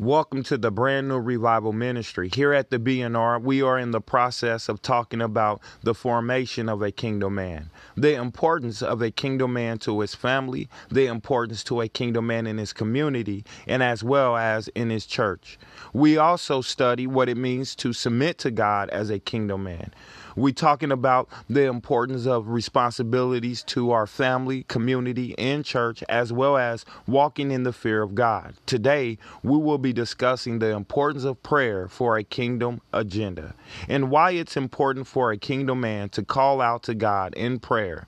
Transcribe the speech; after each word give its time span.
Welcome 0.00 0.42
to 0.44 0.58
the 0.58 0.72
brand 0.72 1.06
new 1.06 1.20
revival 1.20 1.72
ministry. 1.72 2.28
Here 2.28 2.52
at 2.52 2.70
the 2.70 2.80
BNR, 2.80 3.40
we 3.40 3.62
are 3.62 3.78
in 3.78 3.92
the 3.92 4.00
process 4.00 4.68
of 4.68 4.82
talking 4.82 5.22
about 5.22 5.60
the 5.84 5.94
formation 5.94 6.68
of 6.68 6.82
a 6.82 6.90
kingdom 6.90 7.36
man, 7.36 7.70
the 7.96 8.14
importance 8.14 8.82
of 8.82 9.00
a 9.00 9.12
kingdom 9.12 9.52
man 9.52 9.78
to 9.78 10.00
his 10.00 10.12
family, 10.12 10.68
the 10.90 11.06
importance 11.06 11.62
to 11.64 11.80
a 11.80 11.86
kingdom 11.86 12.26
man 12.26 12.48
in 12.48 12.58
his 12.58 12.72
community, 12.72 13.44
and 13.68 13.84
as 13.84 14.02
well 14.02 14.36
as 14.36 14.66
in 14.74 14.90
his 14.90 15.06
church. 15.06 15.60
We 15.92 16.18
also 16.18 16.60
study 16.60 17.06
what 17.06 17.28
it 17.28 17.36
means 17.36 17.76
to 17.76 17.92
submit 17.92 18.38
to 18.38 18.50
God 18.50 18.90
as 18.90 19.10
a 19.10 19.20
kingdom 19.20 19.62
man. 19.62 19.94
We're 20.36 20.52
talking 20.52 20.90
about 20.90 21.28
the 21.48 21.64
importance 21.64 22.26
of 22.26 22.48
responsibilities 22.48 23.62
to 23.64 23.92
our 23.92 24.06
family, 24.06 24.64
community, 24.64 25.38
and 25.38 25.64
church, 25.64 26.02
as 26.08 26.32
well 26.32 26.56
as 26.56 26.84
walking 27.06 27.50
in 27.50 27.62
the 27.62 27.72
fear 27.72 28.02
of 28.02 28.14
God. 28.14 28.54
Today, 28.66 29.18
we 29.42 29.58
will 29.58 29.78
be 29.78 29.92
discussing 29.92 30.58
the 30.58 30.70
importance 30.70 31.24
of 31.24 31.42
prayer 31.42 31.88
for 31.88 32.16
a 32.16 32.24
kingdom 32.24 32.80
agenda 32.92 33.54
and 33.88 34.10
why 34.10 34.32
it's 34.32 34.56
important 34.56 35.06
for 35.06 35.30
a 35.30 35.38
kingdom 35.38 35.80
man 35.80 36.08
to 36.10 36.24
call 36.24 36.60
out 36.60 36.82
to 36.84 36.94
God 36.94 37.34
in 37.34 37.58
prayer. 37.58 38.06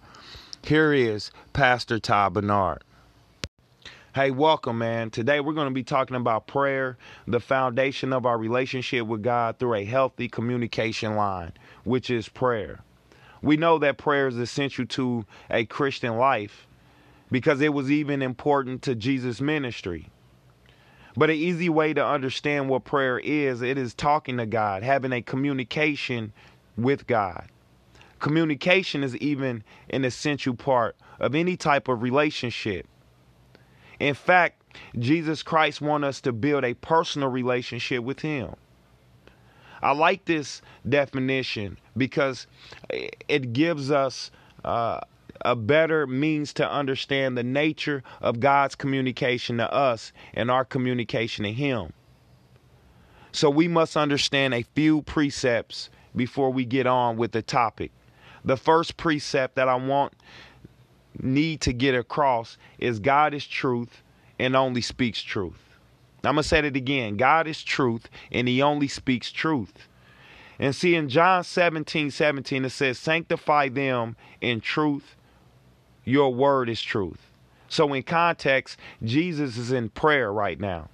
Here 0.62 0.92
is 0.92 1.30
Pastor 1.52 2.00
Todd 2.00 2.34
Bernard. 2.34 2.82
Hey, 4.16 4.30
welcome, 4.30 4.78
man. 4.78 5.10
Today 5.10 5.40
we're 5.40 5.52
going 5.52 5.68
to 5.68 5.74
be 5.74 5.82
talking 5.82 6.16
about 6.16 6.46
prayer, 6.46 6.96
the 7.26 7.38
foundation 7.38 8.14
of 8.14 8.24
our 8.24 8.38
relationship 8.38 9.06
with 9.06 9.22
God 9.22 9.58
through 9.58 9.74
a 9.74 9.84
healthy 9.84 10.26
communication 10.26 11.16
line, 11.16 11.52
which 11.84 12.08
is 12.08 12.26
prayer. 12.26 12.80
We 13.42 13.58
know 13.58 13.78
that 13.78 13.98
prayer 13.98 14.26
is 14.26 14.38
essential 14.38 14.86
to 14.86 15.26
a 15.50 15.66
Christian 15.66 16.16
life 16.16 16.66
because 17.30 17.60
it 17.60 17.74
was 17.74 17.90
even 17.90 18.22
important 18.22 18.80
to 18.84 18.94
Jesus' 18.94 19.42
ministry. 19.42 20.08
But 21.14 21.28
an 21.28 21.36
easy 21.36 21.68
way 21.68 21.92
to 21.92 22.02
understand 22.02 22.70
what 22.70 22.84
prayer 22.84 23.18
is, 23.18 23.60
it 23.60 23.76
is 23.76 23.92
talking 23.92 24.38
to 24.38 24.46
God, 24.46 24.82
having 24.82 25.12
a 25.12 25.20
communication 25.20 26.32
with 26.78 27.06
God. 27.06 27.50
Communication 28.18 29.04
is 29.04 29.14
even 29.18 29.62
an 29.90 30.06
essential 30.06 30.54
part 30.54 30.96
of 31.20 31.34
any 31.34 31.58
type 31.58 31.86
of 31.86 32.00
relationship. 32.00 32.86
In 34.00 34.14
fact, 34.14 34.62
Jesus 34.98 35.42
Christ 35.42 35.80
wants 35.80 36.06
us 36.06 36.20
to 36.22 36.32
build 36.32 36.64
a 36.64 36.74
personal 36.74 37.28
relationship 37.28 38.02
with 38.02 38.20
Him. 38.20 38.54
I 39.82 39.92
like 39.92 40.24
this 40.24 40.62
definition 40.88 41.78
because 41.96 42.46
it 42.90 43.52
gives 43.52 43.90
us 43.90 44.30
uh, 44.64 45.00
a 45.42 45.54
better 45.54 46.06
means 46.06 46.52
to 46.54 46.70
understand 46.70 47.36
the 47.36 47.42
nature 47.42 48.02
of 48.20 48.40
God's 48.40 48.74
communication 48.74 49.58
to 49.58 49.72
us 49.72 50.12
and 50.34 50.50
our 50.50 50.64
communication 50.64 51.44
to 51.44 51.52
Him. 51.52 51.92
So 53.32 53.50
we 53.50 53.68
must 53.68 53.96
understand 53.96 54.54
a 54.54 54.62
few 54.62 55.02
precepts 55.02 55.90
before 56.14 56.50
we 56.50 56.64
get 56.64 56.86
on 56.86 57.16
with 57.16 57.32
the 57.32 57.42
topic. 57.42 57.92
The 58.44 58.56
first 58.56 58.96
precept 58.96 59.56
that 59.56 59.68
I 59.68 59.74
want 59.74 60.14
need 61.20 61.60
to 61.62 61.72
get 61.72 61.94
across 61.94 62.58
is 62.78 62.98
God 62.98 63.34
is 63.34 63.46
truth 63.46 64.02
and 64.38 64.54
only 64.54 64.80
speaks 64.80 65.22
truth. 65.22 65.62
I'm 66.24 66.34
going 66.34 66.42
to 66.42 66.48
say 66.48 66.58
it 66.58 66.76
again. 66.76 67.16
God 67.16 67.46
is 67.46 67.62
truth 67.62 68.08
and 68.32 68.48
he 68.48 68.62
only 68.62 68.88
speaks 68.88 69.30
truth. 69.30 69.88
And 70.58 70.74
see 70.74 70.94
in 70.94 71.08
John 71.08 71.44
17, 71.44 72.10
17, 72.10 72.64
it 72.64 72.70
says, 72.70 72.98
Sanctify 72.98 73.68
them 73.68 74.16
in 74.40 74.60
truth. 74.60 75.16
Your 76.04 76.32
word 76.32 76.68
is 76.68 76.80
truth. 76.80 77.30
So, 77.68 77.92
in 77.92 78.04
context, 78.04 78.78
Jesus 79.02 79.56
is 79.56 79.72
in 79.72 79.90
prayer 79.90 80.32
right 80.32 80.58
now. 80.58 80.88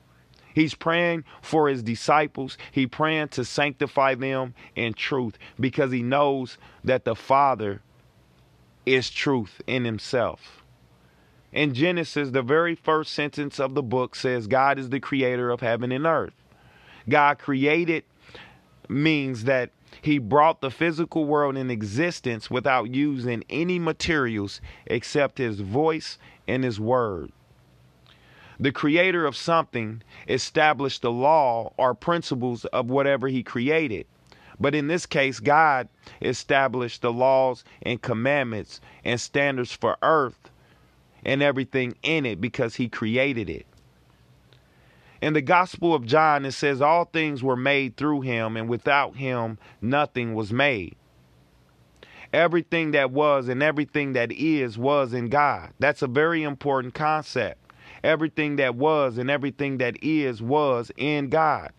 He's 0.55 0.75
praying 0.75 1.25
for 1.41 1.69
his 1.69 1.83
disciples. 1.83 2.59
He 2.73 2.86
praying 2.86 3.29
to 3.29 3.45
sanctify 3.45 4.17
them 4.17 4.55
in 4.75 4.95
truth 4.95 5.39
because 5.61 5.92
he 5.92 6.03
knows 6.03 6.59
that 6.84 7.05
the 7.05 7.14
Father 7.14 7.83
is 8.87 9.11
truth 9.11 9.61
in 9.67 9.85
himself. 9.85 10.63
In 11.53 11.75
Genesis, 11.75 12.31
the 12.31 12.43
very 12.43 12.75
first 12.75 13.13
sentence 13.13 13.61
of 13.61 13.75
the 13.75 13.83
book 13.83 14.15
says 14.15 14.47
God 14.47 14.79
is 14.79 14.89
the 14.89 15.01
creator 15.01 15.51
of 15.51 15.61
heaven 15.61 15.93
and 15.93 16.07
earth. 16.07 16.33
God 17.09 17.39
created 17.39 18.05
means 18.89 19.45
that 19.45 19.71
he 20.01 20.19
brought 20.19 20.61
the 20.61 20.71
physical 20.71 21.25
world 21.25 21.57
in 21.57 21.71
existence 21.71 22.51
without 22.51 22.95
using 22.95 23.45
any 23.51 23.79
materials 23.79 24.61
except 24.87 25.39
his 25.39 25.61
voice 25.61 26.19
and 26.48 26.65
his 26.65 26.81
word. 26.81 27.31
The 28.59 28.73
creator 28.73 29.27
of 29.27 29.37
something 29.37 30.03
established 30.29 31.03
the 31.03 31.11
law 31.11 31.73
or 31.77 31.95
principles 31.95 32.65
of 32.67 32.89
whatever 32.89 33.29
he 33.29 33.42
created. 33.42 34.07
But 34.61 34.74
in 34.74 34.86
this 34.89 35.07
case, 35.07 35.40
God 35.40 35.89
established 36.20 37.02
the 37.02 37.13
laws 37.13 37.64
and 37.83 38.01
commandments 38.01 38.80
and 39.05 39.20
standards 39.20 39.73
for 39.73 39.96
earth 40.02 40.51
and 41.24 41.42
everything 41.42 41.96
in 42.02 42.27
it 42.27 42.40
because 42.40 42.77
he 42.77 42.89
created 42.89 43.48
it. 43.48 43.67
In 45.20 45.35
the 45.35 45.41
Gospel 45.41 45.95
of 45.95 46.05
John, 46.05 46.45
it 46.45 46.52
says, 46.52 46.83
All 46.83 47.05
things 47.05 47.45
were 47.45 47.57
made 47.57 47.96
through 47.96 48.23
him, 48.23 48.57
and 48.57 48.68
without 48.68 49.17
him, 49.17 49.57
nothing 49.80 50.35
was 50.35 50.52
made. 50.52 50.96
Everything 52.33 52.91
that 52.92 53.12
was 53.12 53.48
and 53.48 53.62
everything 53.62 54.14
that 54.14 54.33
is 54.33 54.77
was 54.77 55.12
in 55.12 55.29
God. 55.29 55.70
That's 55.79 56.02
a 56.02 56.08
very 56.08 56.42
important 56.42 56.95
concept. 56.95 57.58
Everything 58.02 58.57
that 58.57 58.74
was 58.74 59.17
and 59.17 59.30
everything 59.30 59.79
that 59.79 60.02
is 60.02 60.42
was 60.42 60.91
in 60.96 61.29
God. 61.29 61.70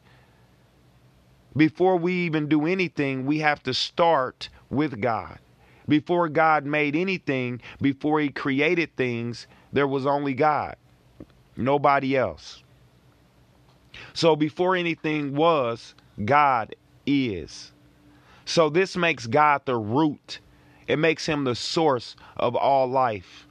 Before 1.56 1.98
we 1.98 2.14
even 2.26 2.48
do 2.48 2.66
anything, 2.66 3.26
we 3.26 3.40
have 3.40 3.62
to 3.64 3.74
start 3.74 4.50
with 4.70 5.00
God. 5.02 5.40
Before 5.88 6.30
God 6.30 6.66
made 6.66 6.96
anything, 6.96 7.62
before 7.82 8.20
He 8.20 8.30
created 8.30 8.96
things, 8.96 9.48
there 9.72 9.88
was 9.88 10.06
only 10.06 10.34
God, 10.34 10.76
nobody 11.58 12.16
else. 12.16 12.64
So 14.14 14.36
before 14.36 14.76
anything 14.76 15.36
was, 15.36 15.94
God 16.26 16.76
is. 17.06 17.72
So 18.46 18.70
this 18.70 18.96
makes 18.96 19.28
God 19.28 19.62
the 19.66 19.76
root, 19.76 20.40
it 20.88 20.98
makes 20.98 21.26
Him 21.26 21.44
the 21.44 21.56
source 21.56 22.16
of 22.38 22.56
all 22.56 22.88
life. 22.88 23.48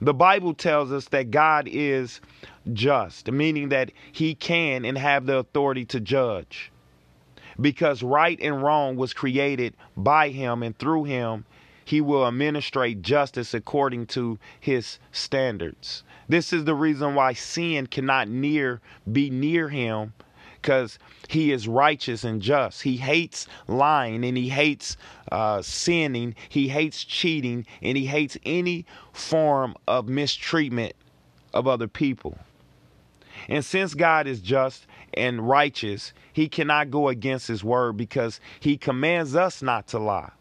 The 0.00 0.14
Bible 0.14 0.54
tells 0.54 0.92
us 0.92 1.06
that 1.06 1.32
God 1.32 1.68
is 1.68 2.20
just, 2.72 3.30
meaning 3.30 3.68
that 3.70 3.90
He 4.12 4.34
can 4.34 4.84
and 4.84 4.98
have 4.98 5.26
the 5.26 5.36
authority 5.36 5.84
to 5.86 6.00
judge 6.00 6.70
because 7.60 8.02
right 8.02 8.38
and 8.40 8.62
wrong 8.62 8.96
was 8.96 9.12
created 9.12 9.74
by 9.96 10.28
him 10.28 10.62
and 10.62 10.78
through 10.78 11.04
him 11.04 11.44
he 11.84 12.00
will 12.00 12.26
administrate 12.26 13.02
justice 13.02 13.52
according 13.52 14.06
to 14.06 14.38
his 14.60 14.98
standards 15.10 16.04
this 16.28 16.52
is 16.52 16.64
the 16.64 16.74
reason 16.74 17.14
why 17.14 17.32
sin 17.32 17.86
cannot 17.86 18.28
near 18.28 18.80
be 19.10 19.30
near 19.30 19.68
him 19.68 20.12
because 20.60 20.98
he 21.28 21.52
is 21.52 21.68
righteous 21.68 22.24
and 22.24 22.42
just. 22.42 22.82
He 22.82 22.96
hates 22.96 23.46
lying 23.68 24.24
and 24.24 24.36
he 24.36 24.48
hates 24.48 24.96
uh, 25.30 25.62
sinning. 25.62 26.34
He 26.48 26.68
hates 26.68 27.04
cheating 27.04 27.64
and 27.80 27.96
he 27.96 28.06
hates 28.06 28.36
any 28.44 28.84
form 29.12 29.76
of 29.86 30.08
mistreatment 30.08 30.94
of 31.54 31.68
other 31.68 31.88
people. 31.88 32.36
And 33.48 33.64
since 33.64 33.94
God 33.94 34.26
is 34.26 34.40
just 34.40 34.86
and 35.14 35.48
righteous, 35.48 36.12
he 36.32 36.48
cannot 36.48 36.90
go 36.90 37.08
against 37.08 37.48
his 37.48 37.64
word 37.64 37.96
because 37.96 38.40
he 38.60 38.76
commands 38.76 39.34
us 39.34 39.62
not 39.62 39.86
to 39.88 39.98
lie. 39.98 40.32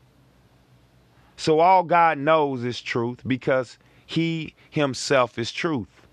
So 1.37 1.59
all 1.59 1.83
God 1.83 2.17
knows 2.17 2.63
is 2.63 2.81
truth 2.81 3.21
because 3.25 3.77
he 4.05 4.55
himself 4.69 5.37
is 5.37 5.51
truth. 5.51 6.07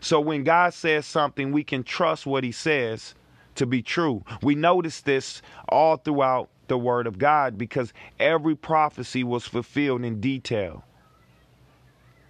So 0.00 0.20
when 0.20 0.44
God 0.44 0.74
says 0.74 1.06
something, 1.06 1.50
we 1.50 1.64
can 1.64 1.82
trust 1.82 2.26
what 2.26 2.44
he 2.44 2.52
says 2.52 3.14
to 3.54 3.66
be 3.66 3.82
true. 3.82 4.22
We 4.42 4.54
notice 4.54 5.00
this 5.00 5.40
all 5.68 5.96
throughout 5.96 6.50
the 6.68 6.78
word 6.78 7.06
of 7.06 7.18
God 7.18 7.56
because 7.56 7.92
every 8.20 8.54
prophecy 8.54 9.24
was 9.24 9.46
fulfilled 9.46 10.04
in 10.04 10.20
detail. 10.20 10.84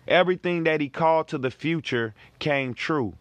Everything 0.06 0.64
that 0.64 0.80
he 0.80 0.88
called 0.88 1.28
to 1.28 1.38
the 1.38 1.50
future 1.50 2.14
came 2.38 2.74
true. 2.74 3.14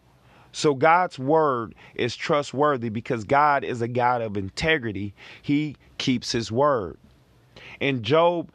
So 0.54 0.72
God's 0.72 1.18
word 1.18 1.74
is 1.96 2.14
trustworthy 2.14 2.88
because 2.88 3.24
God 3.24 3.64
is 3.64 3.82
a 3.82 3.88
God 3.88 4.22
of 4.22 4.36
integrity. 4.36 5.12
He 5.42 5.74
keeps 5.98 6.30
his 6.30 6.52
word. 6.52 6.96
In 7.80 8.04
Job 8.04 8.52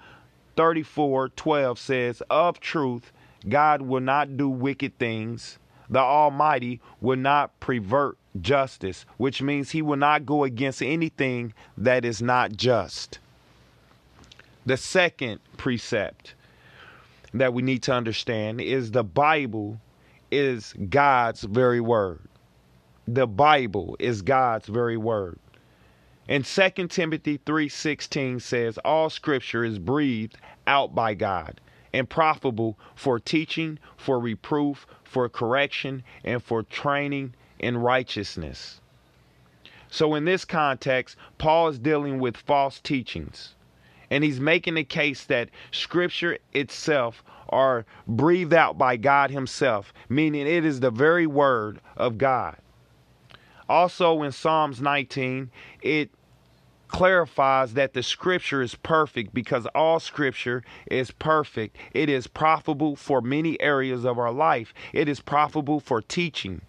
34 0.55 1.27
12 1.27 1.77
says, 1.77 2.23
Of 2.29 2.61
truth, 2.61 3.11
God 3.49 3.81
will 3.81 3.99
not 3.99 4.37
do 4.37 4.47
wicked 4.47 4.97
things. 4.97 5.59
The 5.89 5.99
Almighty 5.99 6.79
will 7.01 7.17
not 7.17 7.59
pervert 7.59 8.17
justice, 8.39 9.05
which 9.17 9.41
means 9.41 9.71
he 9.71 9.81
will 9.81 9.97
not 9.97 10.25
go 10.25 10.45
against 10.45 10.81
anything 10.81 11.53
that 11.77 12.05
is 12.05 12.21
not 12.21 12.53
just. 12.53 13.19
The 14.65 14.77
second 14.77 15.41
precept 15.57 16.33
that 17.33 17.53
we 17.53 17.61
need 17.61 17.83
to 17.83 17.93
understand 17.93 18.61
is 18.61 18.91
the 18.91 19.03
Bible 19.03 19.81
is 20.31 20.73
God's 20.89 21.43
very 21.43 21.81
word. 21.81 22.27
the 23.07 23.27
Bible 23.27 23.95
is 23.99 24.21
God's 24.21 24.67
very 24.67 24.97
word. 24.97 25.39
And 26.27 26.45
2 26.45 26.89
Timothy 26.89 27.37
3:16 27.37 28.39
says 28.39 28.77
all 28.85 29.09
scripture 29.09 29.63
is 29.63 29.79
breathed 29.79 30.37
out 30.67 30.93
by 30.93 31.15
God 31.15 31.59
and 31.91 32.07
profitable 32.07 32.77
for 32.95 33.19
teaching, 33.19 33.79
for 33.97 34.19
reproof, 34.19 34.85
for 35.03 35.27
correction, 35.27 36.03
and 36.23 36.43
for 36.43 36.61
training 36.61 37.33
in 37.57 37.77
righteousness. 37.77 38.79
So 39.89 40.13
in 40.13 40.25
this 40.25 40.45
context, 40.45 41.17
Paul 41.39 41.69
is 41.69 41.79
dealing 41.79 42.19
with 42.19 42.37
false 42.37 42.79
teachings. 42.79 43.55
And 44.09 44.23
he's 44.23 44.39
making 44.39 44.75
the 44.75 44.83
case 44.83 45.25
that 45.25 45.49
scripture 45.71 46.37
itself 46.53 47.23
are 47.49 47.85
breathed 48.07 48.53
out 48.53 48.77
by 48.77 48.97
God 48.97 49.31
himself, 49.31 49.93
meaning 50.07 50.47
it 50.47 50.65
is 50.65 50.79
the 50.79 50.91
very 50.91 51.27
word 51.27 51.79
of 51.97 52.17
God. 52.17 52.57
Also 53.67 54.23
in 54.23 54.31
Psalms 54.31 54.81
19, 54.81 55.51
it 55.81 56.09
clarifies 56.87 57.73
that 57.75 57.93
the 57.93 58.01
scripture 58.01 58.61
is 58.63 58.75
perfect 58.75 59.33
because 59.33 59.67
all 59.75 59.99
scripture 59.99 60.63
is 60.89 61.11
perfect. 61.11 61.77
It 61.93 62.09
is 62.09 62.25
profitable 62.27 62.95
for 62.95 63.21
many 63.21 63.61
areas 63.61 64.05
of 64.05 64.17
our 64.17 64.31
life. 64.31 64.73
It 64.91 65.07
is 65.07 65.19
profitable 65.19 65.79
for 65.79 66.01
teaching. 66.01 66.61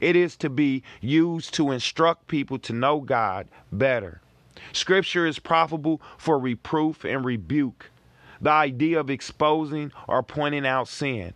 It 0.00 0.14
is 0.14 0.36
to 0.38 0.50
be 0.50 0.82
used 1.00 1.54
to 1.54 1.70
instruct 1.70 2.28
people 2.28 2.58
to 2.60 2.72
know 2.72 3.00
God 3.00 3.48
better. 3.70 4.20
Scripture 4.72 5.26
is 5.26 5.38
profitable 5.38 6.00
for 6.16 6.38
reproof 6.38 7.04
and 7.04 7.24
rebuke, 7.24 7.90
the 8.40 8.50
idea 8.50 9.00
of 9.00 9.10
exposing 9.10 9.90
or 10.06 10.22
pointing 10.22 10.66
out 10.66 10.88
sin. 10.88 11.34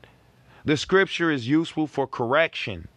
The 0.64 0.76
scripture 0.76 1.30
is 1.30 1.48
useful 1.48 1.86
for 1.86 2.06
correction, 2.06 2.88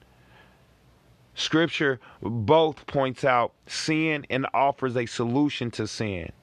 Scripture 1.39 2.01
both 2.21 2.85
points 2.85 3.23
out 3.23 3.53
sin 3.65 4.25
and 4.29 4.45
offers 4.53 4.97
a 4.97 5.05
solution 5.05 5.71
to 5.71 5.87
sin. 5.87 6.33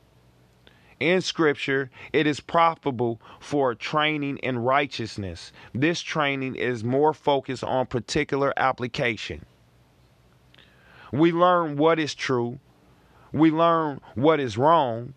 In 0.99 1.21
Scripture, 1.21 1.91
it 2.15 2.27
is 2.27 2.41
profitable 2.41 3.21
for 3.39 3.75
training 3.75 4.39
in 4.39 4.59
righteousness. 4.59 5.53
This 5.75 6.01
training 6.01 6.55
is 6.55 6.83
more 6.83 7.13
focused 7.13 7.63
on 7.63 7.85
particular 7.87 8.55
application. 8.57 9.45
We 11.13 11.31
learn 11.31 11.77
what 11.77 11.99
is 11.99 12.15
true, 12.15 12.59
we 13.39 13.51
learn 13.51 14.01
what 14.15 14.41
is 14.41 14.59
wrong, 14.59 15.15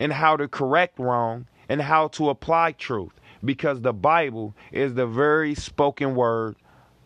and 0.00 0.12
how 0.12 0.36
to 0.36 0.48
correct 0.48 0.98
wrong, 0.98 1.46
and 1.68 1.80
how 1.80 2.08
to 2.08 2.28
apply 2.28 2.72
truth, 2.72 3.12
because 3.44 3.80
the 3.80 3.92
Bible 3.92 4.54
is 4.72 4.94
the 4.94 5.06
very 5.06 5.54
spoken 5.54 6.14
word 6.14 6.56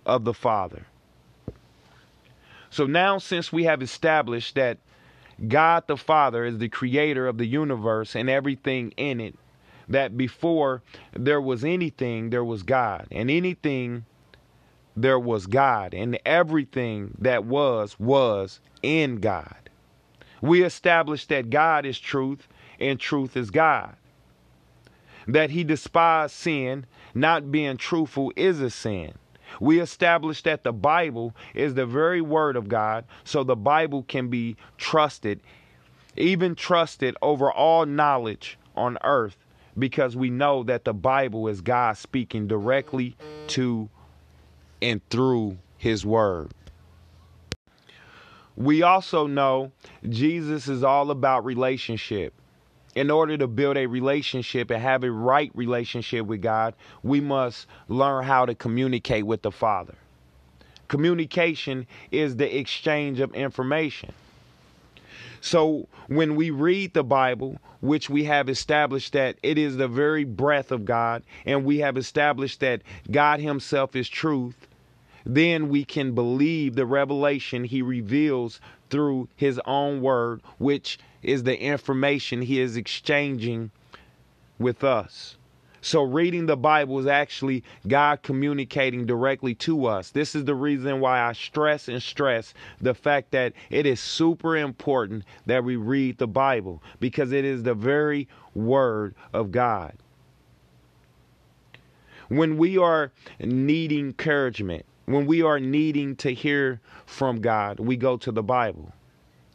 of 0.05 0.25
the 0.25 0.35
Father. 0.35 0.87
So 2.71 2.87
now, 2.87 3.19
since 3.19 3.53
we 3.53 3.65
have 3.65 3.83
established 3.83 4.55
that 4.55 4.79
God 5.49 5.87
the 5.87 5.97
Father 5.97 6.45
is 6.45 6.59
the 6.59 6.69
creator 6.69 7.27
of 7.27 7.39
the 7.39 7.47
universe 7.47 8.15
and 8.17 8.29
everything 8.31 8.93
in 8.97 9.21
it, 9.21 9.35
that 9.89 10.17
before 10.17 10.83
there 11.13 11.41
was 11.41 11.65
anything, 11.65 12.31
there 12.31 12.45
was 12.45 12.63
God, 12.63 13.07
and 13.11 13.31
anything, 13.31 14.05
there 14.97 15.19
was 15.19 15.47
God, 15.47 15.95
and 15.95 16.19
everything 16.25 17.15
that 17.21 17.45
was, 17.45 17.99
was 18.01 18.61
in 18.83 19.17
God. 19.17 19.66
We 20.41 20.63
established 20.63 21.29
that 21.31 21.51
God 21.51 21.87
is 21.87 21.99
truth 21.99 22.49
and 22.79 23.01
truth 23.01 23.37
is 23.37 23.51
God. 23.51 23.97
That 25.27 25.51
he 25.51 25.65
despised 25.65 26.35
sin, 26.35 26.87
not 27.15 27.51
being 27.51 27.77
truthful 27.77 28.33
is 28.37 28.61
a 28.61 28.71
sin. 28.71 29.15
We 29.61 29.81
established 29.81 30.45
that 30.45 30.65
the 30.65 30.73
Bible 30.73 31.35
is 31.55 31.75
the 31.75 31.87
very 31.87 32.21
word 32.21 32.57
of 32.57 32.69
God, 32.69 33.05
so 33.25 33.43
the 33.43 33.57
Bible 33.57 34.03
can 34.03 34.29
be 34.29 34.57
trusted, 34.77 35.41
even 36.17 36.55
trusted 36.55 37.17
over 37.23 37.51
all 37.51 37.87
knowledge 37.87 38.59
on 38.77 38.99
earth, 39.03 39.37
because 39.79 40.17
we 40.17 40.31
know 40.31 40.63
that 40.65 40.85
the 40.85 40.95
Bible 40.95 41.49
is 41.49 41.61
God 41.61 41.97
speaking 41.97 42.47
directly 42.47 43.17
to 43.49 43.89
and 44.83 45.01
through 45.09 45.59
his 45.79 46.05
word. 46.05 46.51
We 48.57 48.83
also 48.83 49.27
know 49.27 49.73
Jesus 50.09 50.69
is 50.69 50.83
all 50.83 51.11
about 51.11 51.45
relationship 51.45 52.33
in 52.97 53.11
order 53.11 53.37
to 53.37 53.47
build 53.47 53.77
a 53.77 53.87
relationship 53.87 54.71
and 54.71 54.83
have 54.83 55.05
a 55.05 55.11
right 55.11 55.51
relationship 55.55 56.25
with 56.25 56.41
God, 56.41 56.75
we 57.03 57.21
must 57.21 57.67
learn 57.89 58.25
how 58.25 58.47
to 58.47 58.55
communicate 58.55 59.27
with 59.27 59.43
the 59.43 59.53
Father. 59.53 59.95
Communication 60.89 61.87
is 62.11 62.37
the 62.37 62.59
exchange 62.59 63.21
of 63.21 63.35
information. 63.35 64.13
So 65.43 65.89
when 66.09 66.37
we 66.37 66.51
read 66.51 66.95
the 66.95 67.05
Bible, 67.05 67.59
which 67.81 68.09
we 68.09 68.25
have 68.25 68.49
established 68.49 69.13
that 69.13 69.37
it 69.43 69.59
is 69.59 69.77
the 69.77 69.89
very 69.89 70.25
breath 70.25 70.73
of 70.73 70.87
God, 70.87 71.23
and 71.45 71.67
we 71.67 71.79
have 71.79 71.99
established 71.99 72.61
that 72.61 72.81
God 73.11 73.41
Himself 73.41 73.95
is 73.95 74.09
truth, 74.09 74.66
then 75.27 75.69
we 75.69 75.85
can 75.85 76.15
believe 76.15 76.77
the 76.77 76.87
revelation 76.87 77.65
He 77.65 77.83
reveals 77.83 78.61
through 78.89 79.29
His 79.37 79.61
own 79.67 80.01
word, 80.01 80.41
which 80.59 80.99
is 81.27 81.43
the 81.43 81.61
information 81.61 82.41
he 82.41 82.61
is 82.61 82.77
exchanging 82.77 83.71
with 84.59 84.85
us. 84.85 85.37
So, 85.83 86.03
reading 86.03 86.47
the 86.47 86.57
Bible 86.57 86.99
is 86.99 87.07
actually 87.07 87.63
God 87.87 88.23
communicating 88.23 89.07
directly 89.07 89.55
to 89.57 89.87
us. 89.87 90.11
This 90.11 90.35
is 90.35 90.45
the 90.45 90.55
reason 90.55 91.01
why 91.01 91.21
I 91.21 91.33
stress 91.33 91.87
and 91.89 92.03
stress 92.03 92.55
the 92.81 92.95
fact 92.95 93.31
that 93.33 93.53
it 93.71 93.87
is 93.87 94.01
super 94.01 94.57
important 94.57 95.25
that 95.47 95.63
we 95.63 95.77
read 95.77 96.19
the 96.19 96.27
Bible 96.27 96.83
because 96.99 97.31
it 97.31 97.45
is 97.45 97.63
the 97.63 97.75
very 97.75 98.27
Word 98.55 99.15
of 99.33 99.53
God. 99.53 99.95
When 102.29 102.57
we 102.57 102.79
are 102.79 103.13
needing 103.39 104.07
encouragement, 104.07 104.87
when 105.07 105.27
we 105.27 105.43
are 105.43 105.59
needing 105.59 106.17
to 106.17 106.35
hear 106.35 106.81
from 107.07 107.41
God, 107.41 107.81
we 107.81 107.97
go 107.97 108.17
to 108.19 108.31
the 108.31 108.43
Bible 108.43 108.93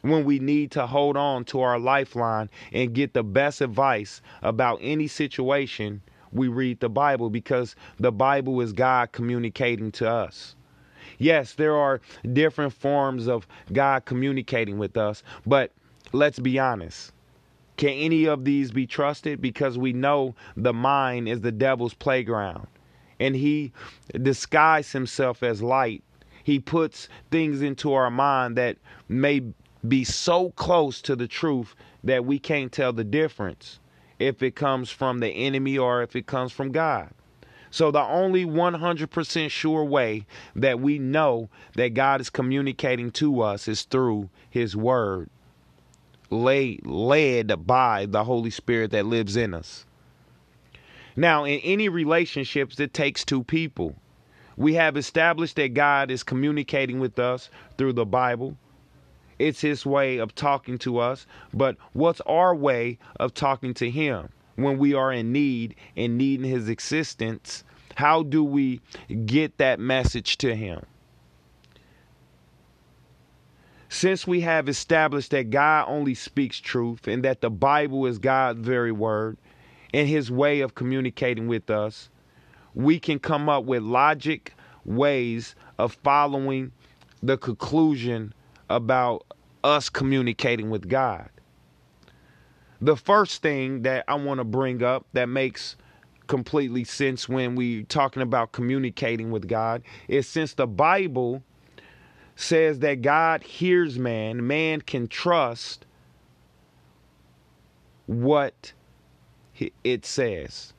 when 0.01 0.25
we 0.25 0.39
need 0.39 0.71
to 0.71 0.87
hold 0.87 1.15
on 1.15 1.45
to 1.45 1.61
our 1.61 1.79
lifeline 1.79 2.49
and 2.71 2.93
get 2.93 3.13
the 3.13 3.23
best 3.23 3.61
advice 3.61 4.21
about 4.41 4.79
any 4.81 5.07
situation, 5.07 6.01
we 6.31 6.47
read 6.47 6.79
the 6.79 6.89
Bible 6.89 7.29
because 7.29 7.75
the 7.99 8.11
Bible 8.11 8.61
is 8.61 8.73
God 8.73 9.11
communicating 9.11 9.91
to 9.93 10.09
us. 10.09 10.55
Yes, 11.17 11.53
there 11.53 11.75
are 11.75 12.01
different 12.33 12.73
forms 12.73 13.27
of 13.27 13.45
God 13.71 14.05
communicating 14.05 14.79
with 14.79 14.97
us, 14.97 15.23
but 15.45 15.71
let's 16.13 16.39
be 16.39 16.57
honest. 16.57 17.11
Can 17.77 17.89
any 17.89 18.25
of 18.25 18.43
these 18.43 18.71
be 18.71 18.87
trusted? 18.87 19.41
Because 19.41 19.77
we 19.77 19.93
know 19.93 20.35
the 20.55 20.73
mind 20.73 21.27
is 21.27 21.41
the 21.41 21.51
devil's 21.51 21.93
playground. 21.93 22.67
And 23.21 23.35
he 23.35 23.71
disguises 24.19 24.93
himself 24.93 25.43
as 25.43 25.61
light. 25.61 26.03
He 26.43 26.57
puts 26.57 27.07
things 27.29 27.61
into 27.61 27.93
our 27.93 28.09
mind 28.09 28.57
that 28.57 28.77
may 29.07 29.43
be 29.87 30.03
so 30.03 30.49
close 30.51 31.03
to 31.03 31.15
the 31.15 31.27
truth 31.27 31.75
that 32.03 32.25
we 32.25 32.39
can't 32.39 32.71
tell 32.71 32.91
the 32.91 33.03
difference 33.03 33.79
if 34.17 34.41
it 34.41 34.55
comes 34.55 34.89
from 34.89 35.19
the 35.19 35.29
enemy 35.29 35.77
or 35.77 36.01
if 36.01 36.15
it 36.15 36.25
comes 36.25 36.51
from 36.51 36.71
God. 36.71 37.11
So, 37.69 37.91
the 37.91 38.01
only 38.01 38.43
100% 38.43 39.51
sure 39.51 39.85
way 39.85 40.25
that 40.55 40.79
we 40.79 40.97
know 40.97 41.49
that 41.75 41.93
God 41.93 42.21
is 42.21 42.29
communicating 42.31 43.11
to 43.11 43.41
us 43.41 43.67
is 43.67 43.83
through 43.83 44.29
His 44.49 44.75
Word, 44.75 45.29
led, 46.31 46.85
led 46.85 47.67
by 47.67 48.07
the 48.07 48.23
Holy 48.23 48.49
Spirit 48.49 48.89
that 48.91 49.05
lives 49.05 49.37
in 49.37 49.53
us. 49.53 49.85
Now, 51.15 51.43
in 51.43 51.59
any 51.59 51.89
relationships, 51.89 52.79
it 52.79 52.93
takes 52.93 53.25
two 53.25 53.43
people. 53.43 53.95
We 54.55 54.75
have 54.75 54.97
established 54.97 55.55
that 55.57 55.73
God 55.73 56.11
is 56.11 56.23
communicating 56.23 56.99
with 56.99 57.19
us 57.19 57.49
through 57.77 57.93
the 57.93 58.05
Bible, 58.05 58.57
it's 59.41 59.61
his 59.61 59.85
way 59.85 60.19
of 60.19 60.35
talking 60.35 60.77
to 60.79 60.99
us. 60.99 61.25
But 61.53 61.77
what's 61.93 62.21
our 62.21 62.55
way 62.55 62.99
of 63.19 63.33
talking 63.33 63.73
to 63.75 63.89
him 63.89 64.29
when 64.55 64.77
we 64.77 64.93
are 64.93 65.11
in 65.11 65.31
need 65.31 65.75
and 65.97 66.17
needing 66.17 66.49
his 66.49 66.69
existence? 66.69 67.63
How 67.95 68.23
do 68.23 68.43
we 68.43 68.81
get 69.25 69.57
that 69.57 69.79
message 69.79 70.37
to 70.37 70.55
him? 70.55 70.85
Since 73.89 74.25
we 74.25 74.41
have 74.41 74.69
established 74.69 75.31
that 75.31 75.49
God 75.49 75.85
only 75.87 76.13
speaks 76.13 76.59
truth 76.59 77.07
and 77.07 77.23
that 77.23 77.41
the 77.41 77.49
Bible 77.49 78.05
is 78.05 78.19
God's 78.19 78.61
very 78.61 78.91
word 78.91 79.37
and 79.93 80.07
his 80.07 80.31
way 80.31 80.61
of 80.61 80.75
communicating 80.75 81.47
with 81.47 81.69
us, 81.69 82.09
we 82.73 82.99
can 82.99 83.19
come 83.19 83.49
up 83.49 83.65
with 83.65 83.83
logic 83.83 84.53
ways 84.85 85.55
of 85.77 85.93
following 86.03 86.71
the 87.21 87.37
conclusion 87.37 88.33
about 88.69 89.25
us 89.63 89.89
communicating 89.89 90.69
with 90.69 90.87
God. 90.87 91.29
The 92.79 92.95
first 92.95 93.41
thing 93.41 93.83
that 93.83 94.05
I 94.07 94.15
want 94.15 94.39
to 94.39 94.43
bring 94.43 94.81
up 94.81 95.05
that 95.13 95.29
makes 95.29 95.75
completely 96.27 96.83
sense 96.83 97.27
when 97.27 97.55
we're 97.55 97.83
talking 97.83 98.23
about 98.23 98.53
communicating 98.53 99.31
with 99.31 99.47
God 99.47 99.83
is 100.07 100.27
since 100.27 100.53
the 100.53 100.65
Bible 100.65 101.43
says 102.35 102.79
that 102.79 103.01
God 103.01 103.43
hears 103.43 103.99
man, 103.99 104.47
man 104.47 104.81
can 104.81 105.07
trust 105.07 105.85
what 108.07 108.73
it 109.83 110.05
says. 110.05 110.73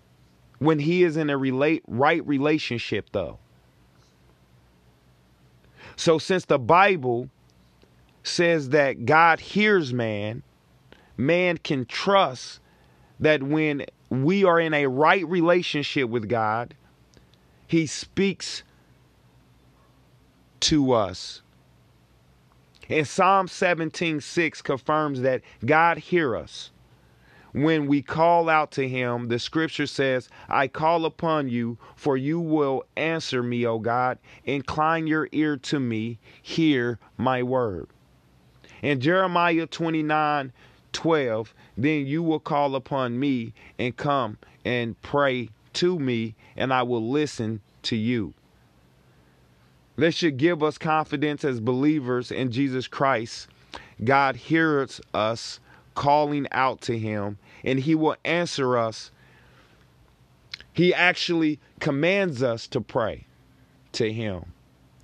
When 0.59 0.79
he 0.79 1.03
is 1.03 1.17
in 1.17 1.31
a 1.31 1.37
relate 1.37 1.83
right 1.87 2.27
relationship 2.27 3.09
though. 3.13 3.39
So 5.97 6.19
since 6.19 6.45
the 6.45 6.59
Bible 6.59 7.29
says 8.23 8.71
that 8.71 9.05
God 9.05 9.41
hears 9.41 9.93
man, 9.93 10.43
man 11.17 11.59
can 11.59 11.85
trust 11.85 12.61
that 13.21 13.43
when 13.43 13.87
we 14.11 14.45
are 14.45 14.61
in 14.61 14.75
a 14.75 14.87
right 14.87 15.27
relationship 15.29 16.09
with 16.09 16.29
God, 16.29 16.75
he 17.67 17.87
speaks 17.87 18.63
to 20.61 20.93
us. 20.93 21.43
And 22.89 23.07
Psalm 23.07 23.49
17 23.49 24.21
6 24.21 24.63
confirms 24.63 25.23
that 25.23 25.43
God 25.65 25.99
hear 25.99 26.37
us. 26.37 26.71
When 27.53 27.87
we 27.87 28.01
call 28.01 28.49
out 28.49 28.71
to 28.73 28.89
him, 28.89 29.29
the 29.29 29.39
scripture 29.39 29.87
says, 29.87 30.29
I 30.49 30.69
call 30.69 31.05
upon 31.05 31.49
you, 31.49 31.77
for 31.97 32.17
you 32.17 32.41
will 32.41 32.85
answer 32.97 33.43
me, 33.43 33.67
O 33.67 33.79
God. 33.79 34.19
Incline 34.45 35.07
your 35.07 35.29
ear 35.33 35.59
to 35.59 35.79
me, 35.79 36.19
hear 36.41 36.99
my 37.19 37.43
word. 37.43 37.89
In 38.81 39.01
Jeremiah 39.01 39.67
29 39.67 40.53
12, 40.93 41.55
then 41.79 42.07
you 42.07 42.23
will 42.23 42.41
call 42.41 42.75
upon 42.75 43.19
me 43.19 43.55
and 43.79 43.97
come 43.97 44.37
and 44.65 45.01
pray 45.01 45.49
to 45.75 45.99
me, 45.99 46.35
and 46.55 46.73
I 46.73 46.83
will 46.83 47.11
listen 47.11 47.61
to 47.85 47.97
you. 47.97 48.35
This 49.97 50.15
should 50.15 50.37
give 50.37 50.63
us 50.63 50.79
confidence 50.79 51.45
as 51.45 51.61
believers 51.61 52.31
in 52.31 52.51
Jesus 52.51 52.89
Christ. 52.89 53.49
God 54.05 54.37
hears 54.37 55.01
us 55.15 55.61
calling 55.95 56.47
out 56.53 56.81
to 56.83 56.99
Him, 56.99 57.39
and 57.65 57.79
He 57.79 57.95
will 57.95 58.17
answer 58.25 58.77
us. 58.77 59.11
He 60.73 60.95
actually 60.95 61.61
commands 61.81 62.43
us 62.43 62.67
to 62.69 62.81
pray 62.81 63.27
to 63.93 64.13
Him, 64.13 64.47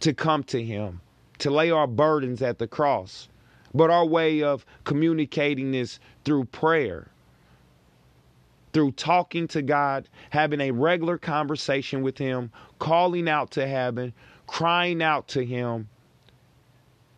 to 0.00 0.14
come 0.14 0.42
to 0.45 0.62
Him, 0.62 1.00
to 1.38 1.50
lay 1.50 1.71
our 1.71 1.87
burdens 1.87 2.42
at 2.42 2.59
the 2.59 2.66
cross. 2.66 3.28
But 3.75 3.90
our 3.90 4.07
way 4.07 4.42
of 4.42 4.64
communicating 4.85 5.75
is 5.75 6.00
through 6.25 6.47
prayer, 6.47 7.11
through 8.73 8.92
talking 8.92 9.47
to 9.49 9.61
God, 9.61 10.09
having 10.30 10.61
a 10.61 10.71
regular 10.71 11.18
conversation 11.18 12.02
with 12.02 12.16
Him, 12.16 12.50
calling 12.78 13.28
out 13.28 13.50
to 13.52 13.66
heaven, 13.66 14.14
crying 14.47 15.02
out 15.02 15.28
to 15.28 15.45
Him. 15.45 15.88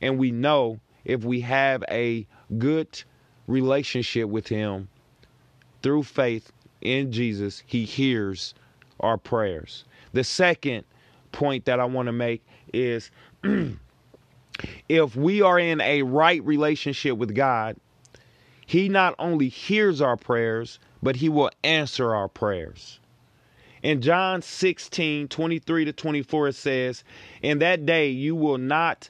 And 0.03 0.19
we 0.19 0.33
know 0.33 0.81
if 1.05 1.25
we 1.25 1.41
have 1.43 1.85
a 1.89 2.27
good 2.59 3.03
relationship 3.51 4.29
with 4.29 4.49
Him 4.49 4.89
through 5.83 6.05
faith 6.05 6.53
in 6.81 7.13
Jesus, 7.13 7.63
He 7.67 7.85
hears 7.85 8.55
our 9.01 9.19
prayers. 9.19 9.85
The 10.13 10.25
second 10.25 10.85
point 11.33 11.65
that 11.67 11.81
I 11.81 11.85
want 11.85 12.07
to 12.07 12.13
make 12.13 12.43
is 12.73 13.11
if 14.89 15.17
we 15.17 15.43
are 15.43 15.59
in 15.59 15.81
a 15.81 16.03
right 16.03 16.45
relationship 16.45 17.17
with 17.17 17.35
God, 17.35 17.77
He 18.67 18.89
not 18.89 19.15
only 19.19 19.49
hears 19.49 20.01
our 20.01 20.17
prayers, 20.17 20.79
but 21.03 21.17
He 21.17 21.29
will 21.29 21.51
answer 21.65 22.15
our 22.15 22.29
prayers. 22.29 23.01
In 23.83 24.03
John 24.03 24.43
16, 24.43 25.29
23 25.29 25.85
to 25.87 25.93
24, 25.93 26.49
it 26.49 26.55
says, 26.55 27.05
In 27.41 27.61
that 27.61 27.87
day 27.87 28.11
you 28.11 28.37
will 28.37 28.59
not 28.59 29.09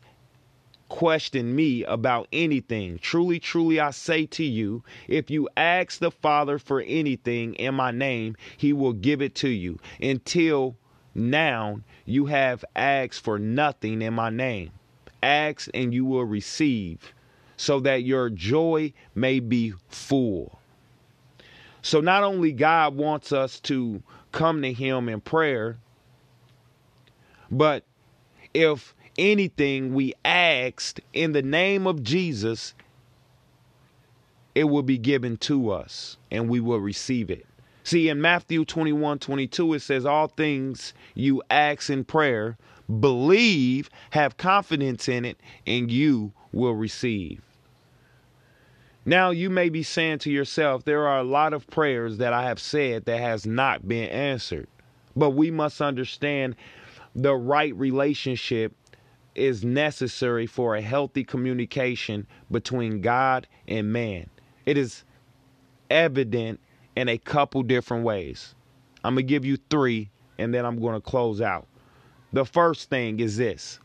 question 0.90 1.56
me 1.56 1.82
about 1.84 2.28
anything. 2.32 2.98
Truly, 2.98 3.40
truly, 3.40 3.80
I 3.80 3.90
say 3.90 4.26
to 4.26 4.44
you, 4.44 4.84
if 5.08 5.30
you 5.30 5.48
ask 5.56 5.98
the 5.98 6.10
Father 6.10 6.58
for 6.58 6.82
anything 6.82 7.54
in 7.54 7.74
my 7.74 7.90
name, 7.90 8.36
he 8.58 8.74
will 8.74 8.92
give 8.92 9.22
it 9.22 9.34
to 9.36 9.48
you. 9.48 9.78
Until 10.02 10.76
now, 11.14 11.80
you 12.04 12.26
have 12.26 12.62
asked 12.76 13.24
for 13.24 13.38
nothing 13.38 14.02
in 14.02 14.12
my 14.12 14.28
name. 14.28 14.72
Ask 15.22 15.68
and 15.72 15.94
you 15.94 16.04
will 16.04 16.24
receive, 16.26 17.14
so 17.56 17.80
that 17.80 18.02
your 18.02 18.28
joy 18.28 18.92
may 19.14 19.40
be 19.40 19.72
full. 19.88 20.58
So, 21.80 22.00
not 22.00 22.24
only 22.24 22.52
God 22.52 22.94
wants 22.94 23.32
us 23.32 23.58
to 23.60 24.02
come 24.32 24.62
to 24.62 24.72
Him 24.72 25.08
in 25.08 25.20
prayer. 25.20 25.78
But 27.50 27.84
if 28.54 28.94
anything 29.20 29.94
we 29.94 30.14
asked 30.24 31.00
in 31.12 31.32
the 31.32 31.42
name 31.42 31.86
of 31.86 32.02
Jesus, 32.02 32.74
it 34.54 34.64
will 34.64 34.82
be 34.82 34.98
given 34.98 35.36
to 35.36 35.70
us 35.70 36.16
and 36.30 36.48
we 36.48 36.58
will 36.58 36.80
receive 36.80 37.30
it. 37.30 37.46
See, 37.84 38.08
in 38.08 38.20
Matthew 38.20 38.64
21 38.64 39.18
22, 39.18 39.74
it 39.74 39.80
says, 39.80 40.06
All 40.06 40.28
things 40.28 40.94
you 41.14 41.42
ask 41.50 41.90
in 41.90 42.04
prayer, 42.04 42.56
believe, 42.98 43.90
have 44.10 44.36
confidence 44.36 45.08
in 45.08 45.24
it, 45.24 45.38
and 45.66 45.90
you 45.90 46.32
will 46.52 46.74
receive. 46.74 47.42
Now 49.04 49.30
you 49.30 49.50
may 49.50 49.70
be 49.70 49.82
saying 49.82 50.18
to 50.20 50.30
yourself, 50.30 50.84
there 50.84 51.06
are 51.06 51.18
a 51.18 51.24
lot 51.24 51.52
of 51.52 51.66
prayers 51.66 52.18
that 52.18 52.32
I 52.32 52.44
have 52.44 52.60
said 52.60 53.06
that 53.06 53.20
has 53.20 53.46
not 53.46 53.88
been 53.88 54.08
answered. 54.10 54.68
But 55.16 55.30
we 55.30 55.50
must 55.50 55.80
understand 55.80 56.54
the 57.14 57.34
right 57.34 57.74
relationship 57.74 58.72
is 59.34 59.64
necessary 59.64 60.46
for 60.46 60.74
a 60.74 60.80
healthy 60.80 61.24
communication 61.24 62.26
between 62.50 63.00
God 63.00 63.46
and 63.68 63.92
man. 63.92 64.28
It 64.66 64.76
is 64.76 65.04
evident 65.90 66.60
in 66.96 67.08
a 67.08 67.18
couple 67.18 67.62
different 67.62 68.04
ways. 68.04 68.54
I'm 69.04 69.14
going 69.14 69.26
to 69.26 69.30
give 69.30 69.44
you 69.44 69.56
3 69.70 70.10
and 70.38 70.54
then 70.54 70.64
I'm 70.64 70.80
going 70.80 70.94
to 70.94 71.00
close 71.00 71.40
out. 71.40 71.66
The 72.32 72.44
first 72.44 72.90
thing 72.90 73.20
is 73.20 73.36
this 73.36 73.80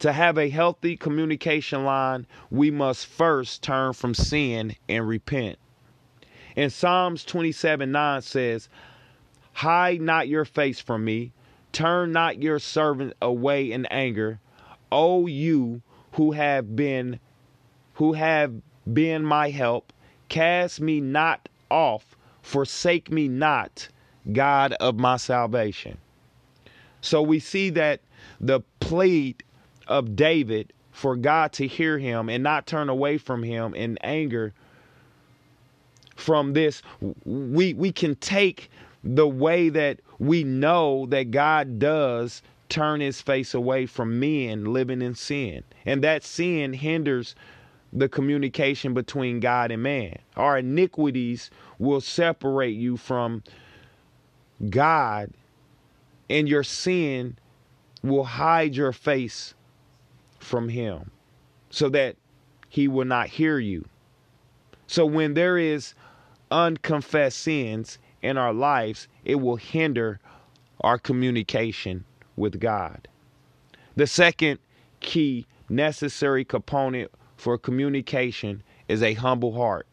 to 0.00 0.12
have 0.12 0.38
a 0.38 0.48
healthy 0.48 0.96
communication 0.96 1.84
line, 1.84 2.26
we 2.50 2.70
must 2.70 3.06
first 3.06 3.62
turn 3.62 3.92
from 3.92 4.14
sin 4.14 4.74
and 4.88 5.06
repent. 5.06 5.58
In 6.56 6.70
Psalms 6.70 7.24
27 7.24 7.92
9 7.92 8.22
says, 8.22 8.68
Hide 9.52 10.00
not 10.00 10.26
your 10.26 10.44
face 10.46 10.80
from 10.80 11.04
me, 11.04 11.32
turn 11.72 12.12
not 12.12 12.42
your 12.42 12.58
servant 12.58 13.12
away 13.20 13.70
in 13.70 13.84
anger. 13.86 14.40
O 14.92 15.26
you 15.26 15.82
who 16.12 16.32
have 16.32 16.74
been 16.74 17.20
who 17.94 18.14
have 18.14 18.54
been 18.92 19.24
my 19.24 19.50
help, 19.50 19.92
cast 20.28 20.80
me 20.80 21.00
not 21.00 21.48
off, 21.70 22.16
forsake 22.40 23.10
me 23.10 23.28
not, 23.28 23.88
God 24.32 24.72
of 24.74 24.98
my 24.98 25.16
salvation. 25.18 25.98
So 27.02 27.22
we 27.22 27.38
see 27.38 27.70
that 27.70 28.00
the 28.40 28.60
plead 28.80 29.42
of 29.86 30.16
David 30.16 30.72
for 30.92 31.16
God 31.16 31.52
to 31.54 31.66
hear 31.66 31.98
him 31.98 32.28
and 32.28 32.42
not 32.42 32.66
turn 32.66 32.88
away 32.88 33.18
from 33.18 33.42
him 33.42 33.74
in 33.74 33.98
anger 33.98 34.52
from 36.16 36.52
this 36.52 36.82
we 37.24 37.72
we 37.72 37.90
can 37.90 38.14
take 38.16 38.70
the 39.02 39.26
way 39.26 39.70
that 39.70 40.00
we 40.18 40.44
know 40.44 41.06
that 41.06 41.30
God 41.30 41.78
does 41.78 42.42
turn 42.70 43.00
his 43.00 43.20
face 43.20 43.52
away 43.54 43.84
from 43.86 44.20
men 44.20 44.64
living 44.64 45.02
in 45.02 45.14
sin 45.14 45.62
and 45.84 46.02
that 46.02 46.24
sin 46.24 46.72
hinders 46.72 47.34
the 47.92 48.08
communication 48.08 48.94
between 48.94 49.40
God 49.40 49.70
and 49.70 49.82
man 49.82 50.18
our 50.36 50.58
iniquities 50.58 51.50
will 51.78 52.00
separate 52.00 52.76
you 52.76 52.96
from 52.96 53.42
God 54.68 55.32
and 56.30 56.48
your 56.48 56.62
sin 56.62 57.36
will 58.02 58.24
hide 58.24 58.76
your 58.76 58.92
face 58.92 59.54
from 60.38 60.68
him 60.68 61.10
so 61.70 61.88
that 61.88 62.16
he 62.68 62.88
will 62.88 63.04
not 63.04 63.28
hear 63.28 63.58
you. 63.58 63.84
So 64.86 65.04
when 65.04 65.34
there 65.34 65.58
is 65.58 65.94
unconfessed 66.50 67.38
sins 67.38 67.98
in 68.22 68.38
our 68.38 68.52
lives, 68.52 69.08
it 69.24 69.36
will 69.36 69.56
hinder 69.56 70.20
our 70.80 70.98
communication 70.98 72.04
with 72.40 72.58
God. 72.58 73.06
The 73.94 74.06
second 74.06 74.58
key 74.98 75.46
necessary 75.68 76.44
component 76.44 77.12
for 77.36 77.56
communication 77.56 78.62
is 78.88 79.02
a 79.02 79.14
humble 79.14 79.54
heart. 79.54 79.86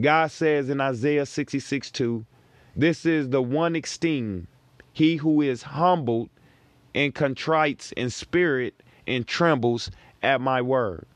God 0.00 0.30
says 0.30 0.68
in 0.68 0.80
Isaiah 0.80 1.26
66 1.26 1.90
2, 1.90 2.26
This 2.74 3.06
is 3.06 3.28
the 3.28 3.42
one 3.42 3.76
esteemed, 3.76 4.48
he 4.92 5.16
who 5.16 5.40
is 5.40 5.62
humbled 5.62 6.30
and 6.94 7.14
contrites 7.14 7.92
in 7.92 8.10
spirit 8.10 8.82
and 9.06 9.26
trembles 9.26 9.90
at 10.22 10.40
my 10.40 10.62
word. 10.62 11.06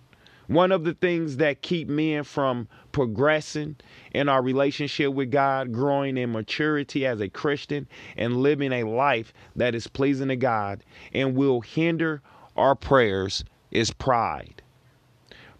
One 0.46 0.70
of 0.70 0.84
the 0.84 0.94
things 0.94 1.38
that 1.38 1.62
keep 1.62 1.88
men 1.88 2.22
from 2.22 2.68
progressing 2.92 3.76
in 4.12 4.28
our 4.28 4.42
relationship 4.42 5.12
with 5.12 5.30
God, 5.30 5.72
growing 5.72 6.16
in 6.16 6.32
maturity 6.32 7.04
as 7.04 7.20
a 7.20 7.28
Christian, 7.28 7.88
and 8.16 8.36
living 8.36 8.72
a 8.72 8.84
life 8.84 9.32
that 9.56 9.74
is 9.74 9.88
pleasing 9.88 10.28
to 10.28 10.36
God 10.36 10.84
and 11.12 11.34
will 11.34 11.62
hinder 11.62 12.22
our 12.56 12.74
prayers 12.74 13.44
is 13.70 13.90
pride. 13.92 14.62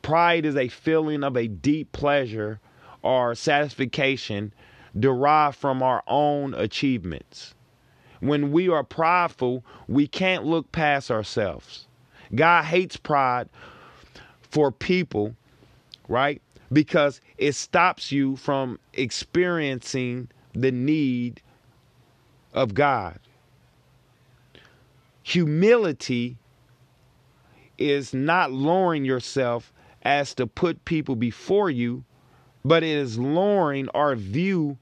Pride 0.03 0.47
is 0.47 0.57
a 0.57 0.69
feeling 0.69 1.25
of 1.25 1.37
a 1.37 1.49
deep 1.49 1.91
pleasure 1.91 2.61
or 3.03 3.35
satisfaction 3.35 4.53
derived 4.99 5.57
from 5.57 5.83
our 5.83 6.03
own 6.07 6.55
achievements. 6.55 7.55
When 8.21 8.53
we 8.53 8.69
are 8.69 8.85
prideful, 8.85 9.65
we 9.89 10.07
can't 10.07 10.45
look 10.45 10.71
past 10.73 11.11
ourselves. 11.11 11.87
God 12.35 12.65
hates 12.65 12.97
pride 12.97 13.49
for 14.51 14.71
people, 14.71 15.35
right? 16.09 16.41
Because 16.73 17.21
it 17.39 17.53
stops 17.53 18.11
you 18.11 18.37
from 18.37 18.79
experiencing 18.93 20.29
the 20.53 20.73
need 20.73 21.43
of 22.53 22.75
God. 22.75 23.19
Humility 25.23 26.37
is 27.79 28.15
not 28.15 28.53
lowering 28.53 29.05
yourself 29.05 29.73
as 30.03 30.35
to 30.35 30.47
put 30.47 30.85
people 30.85 31.17
before 31.17 31.69
you, 31.69 32.05
but 32.65 32.83
it 32.83 32.97
is 32.97 33.19
lowering 33.19 33.89
our 33.91 34.15
view 34.15 34.79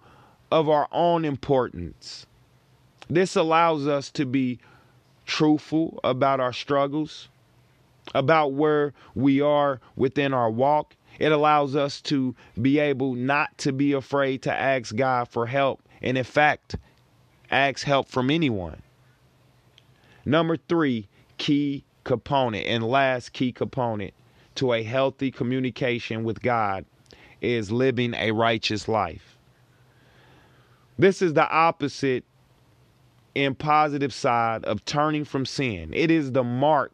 of 0.50 0.68
our 0.68 0.88
own 0.92 1.24
importance. 1.24 2.26
This 3.08 3.36
allows 3.36 3.86
us 3.86 4.10
to 4.12 4.24
be 4.24 4.58
truthful 5.26 5.98
about 6.04 6.40
our 6.40 6.52
struggles, 6.52 7.28
about 8.14 8.52
where 8.52 8.92
we 9.14 9.40
are 9.40 9.80
within 9.96 10.34
our 10.34 10.50
walk. 10.50 10.96
It 11.18 11.32
allows 11.32 11.76
us 11.76 12.00
to 12.02 12.34
be 12.60 12.78
able 12.78 13.14
not 13.14 13.56
to 13.58 13.72
be 13.72 13.92
afraid 13.92 14.42
to 14.42 14.52
ask 14.52 14.94
God 14.96 15.28
for 15.28 15.46
help, 15.46 15.80
and 16.02 16.18
in 16.18 16.24
fact, 16.24 16.76
ask 17.50 17.84
help 17.84 18.08
from 18.08 18.30
anyone. 18.30 18.82
Number 20.24 20.56
three, 20.56 21.08
key 21.38 21.84
component 22.02 22.66
and 22.66 22.84
last 22.84 23.32
key 23.32 23.52
component 23.52 24.12
to 24.56 24.72
a 24.72 24.82
healthy 24.82 25.30
communication 25.30 26.24
with 26.24 26.42
God 26.42 26.84
is 27.40 27.70
living 27.70 28.14
a 28.14 28.32
righteous 28.32 28.88
life. 28.88 29.38
This 30.98 31.22
is 31.22 31.34
the 31.34 31.48
opposite 31.48 32.24
and 33.36 33.58
positive 33.58 34.12
side 34.12 34.64
of 34.64 34.84
turning 34.84 35.24
from 35.24 35.44
sin. 35.44 35.90
It 35.92 36.10
is 36.10 36.32
the 36.32 36.44
mark 36.44 36.92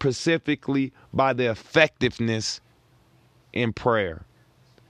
specifically 0.00 0.94
by 1.12 1.30
the 1.34 1.50
effectiveness 1.50 2.62
in 3.52 3.70
prayer. 3.70 4.24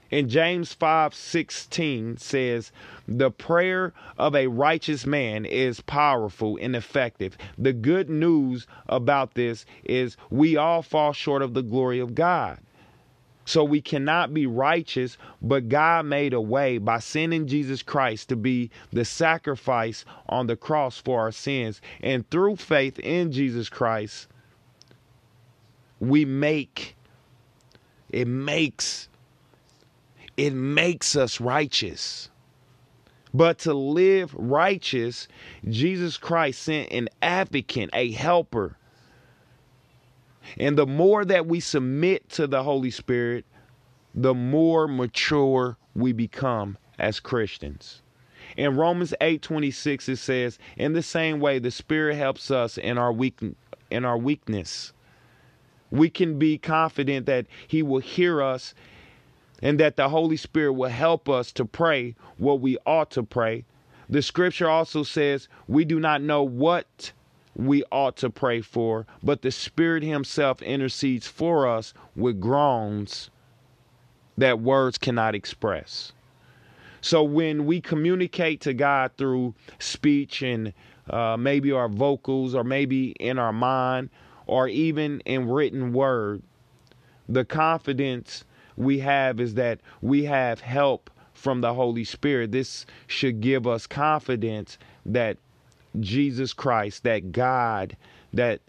In 0.09 0.29
James 0.29 0.73
5:16 0.73 2.15
says, 2.15 2.71
"The 3.09 3.29
prayer 3.29 3.91
of 4.17 4.33
a 4.33 4.47
righteous 4.47 5.05
man 5.05 5.43
is 5.43 5.81
powerful 5.81 6.57
and 6.61 6.77
effective." 6.77 7.37
The 7.57 7.73
good 7.73 8.09
news 8.09 8.67
about 8.87 9.33
this 9.33 9.65
is 9.83 10.15
we 10.29 10.55
all 10.55 10.81
fall 10.81 11.11
short 11.11 11.41
of 11.41 11.55
the 11.55 11.63
glory 11.63 11.99
of 11.99 12.15
God. 12.15 12.59
So 13.43 13.65
we 13.65 13.81
cannot 13.81 14.33
be 14.33 14.45
righteous, 14.45 15.17
but 15.41 15.67
God 15.67 16.05
made 16.05 16.31
a 16.33 16.39
way 16.39 16.77
by 16.77 16.99
sending 16.99 17.47
Jesus 17.47 17.83
Christ 17.83 18.29
to 18.29 18.37
be 18.37 18.69
the 18.93 19.03
sacrifice 19.03 20.05
on 20.29 20.47
the 20.47 20.55
cross 20.55 20.99
for 20.99 21.19
our 21.19 21.33
sins. 21.33 21.81
And 22.01 22.29
through 22.29 22.55
faith 22.55 22.97
in 22.99 23.33
Jesus 23.33 23.67
Christ, 23.67 24.29
we 26.01 26.25
make 26.25 26.97
it 28.09 28.27
makes 28.27 29.07
it 30.35 30.53
makes 30.53 31.15
us 31.15 31.39
righteous. 31.39 32.29
But 33.33 33.59
to 33.59 33.73
live 33.73 34.33
righteous, 34.33 35.27
Jesus 35.69 36.17
Christ 36.17 36.63
sent 36.63 36.91
an 36.91 37.07
advocate, 37.21 37.89
a 37.93 38.11
helper. 38.11 38.75
And 40.57 40.77
the 40.77 40.87
more 40.87 41.23
that 41.23 41.45
we 41.45 41.59
submit 41.59 42.27
to 42.29 42.47
the 42.47 42.63
Holy 42.63 42.91
Spirit, 42.91 43.45
the 44.13 44.33
more 44.33 44.87
mature 44.87 45.77
we 45.95 46.11
become 46.11 46.77
as 46.97 47.19
Christians. 47.19 48.01
In 48.57 48.75
Romans 48.75 49.13
8:26 49.21 50.09
it 50.09 50.17
says, 50.17 50.57
"In 50.75 50.93
the 50.93 51.03
same 51.03 51.39
way 51.39 51.59
the 51.59 51.71
Spirit 51.71 52.15
helps 52.15 52.51
us 52.51 52.77
in 52.77 52.97
our 52.97 53.13
weak 53.13 53.39
in 53.89 54.05
our 54.05 54.17
weakness. 54.17 54.93
We 55.91 56.09
can 56.09 56.39
be 56.39 56.57
confident 56.57 57.25
that 57.27 57.45
he 57.67 57.83
will 57.83 57.99
hear 57.99 58.41
us 58.41 58.73
and 59.61 59.79
that 59.79 59.95
the 59.95 60.09
Holy 60.09 60.37
Spirit 60.37 60.73
will 60.73 60.89
help 60.89 61.29
us 61.29 61.51
to 61.53 61.65
pray 61.65 62.15
what 62.37 62.61
we 62.61 62.77
ought 62.85 63.11
to 63.11 63.23
pray. 63.23 63.65
The 64.09 64.21
scripture 64.21 64.69
also 64.69 65.03
says 65.03 65.47
we 65.67 65.85
do 65.85 65.99
not 65.99 66.21
know 66.21 66.43
what 66.43 67.11
we 67.55 67.83
ought 67.91 68.15
to 68.17 68.29
pray 68.29 68.61
for, 68.61 69.05
but 69.21 69.41
the 69.41 69.51
Spirit 69.51 70.03
Himself 70.03 70.61
intercedes 70.61 71.27
for 71.27 71.67
us 71.67 71.93
with 72.15 72.39
groans 72.39 73.29
that 74.37 74.59
words 74.59 74.97
cannot 74.97 75.35
express. 75.35 76.13
So 77.01 77.23
when 77.23 77.65
we 77.65 77.81
communicate 77.81 78.61
to 78.61 78.73
God 78.73 79.11
through 79.17 79.55
speech 79.79 80.41
and 80.41 80.73
uh, 81.09 81.35
maybe 81.37 81.71
our 81.71 81.89
vocals 81.89 82.55
or 82.55 82.63
maybe 82.63 83.11
in 83.19 83.37
our 83.39 83.53
mind 83.53 84.09
or 84.51 84.67
even 84.67 85.21
in 85.21 85.47
written 85.49 85.93
word, 85.93 86.41
the 87.29 87.45
confidence 87.45 88.43
we 88.75 88.99
have 88.99 89.39
is 89.39 89.53
that 89.53 89.79
we 90.01 90.25
have 90.25 90.59
help 90.59 91.09
from 91.33 91.61
the 91.61 91.73
Holy 91.73 92.03
Spirit. 92.03 92.51
This 92.51 92.85
should 93.07 93.39
give 93.39 93.65
us 93.65 93.87
confidence 93.87 94.77
that 95.05 95.37
Jesus 96.01 96.51
Christ, 96.51 97.03
that 97.03 97.31
God, 97.31 97.95
that 98.33 98.59